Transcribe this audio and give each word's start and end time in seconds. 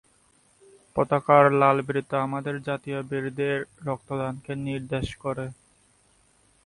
পতাকার 0.95 1.45
লাল 1.53 1.77
বৃত্ত 1.87 2.11
আমাদের 2.25 2.55
জাতীয় 2.67 2.99
বীরদের 3.09 3.57
রক্তদানকে 3.87 4.51
নির্দেশ 4.67 5.07
করে। 5.23 5.45